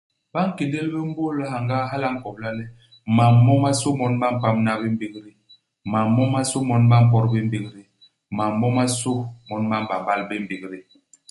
[0.33, 2.65] Ba nkéndél bé mbôl i hyangaa, hala a nkobla le,
[3.15, 5.31] mam momasô mon ba mpamna bé i mbégdé.
[5.91, 7.83] Mam momasô mon ba mpot bé i mbégdé.
[8.37, 9.13] Mam momasô
[9.49, 10.79] mon ba m'bambal bé i mbégdé.